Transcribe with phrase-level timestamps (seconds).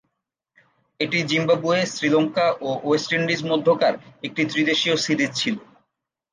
[0.99, 3.93] এটি জিম্বাবুয়ে, শ্রীলঙ্কা ও West Indies মধ্যকার
[4.23, 5.55] একটি ত্রিদেশীয় সিরিজ ছিল।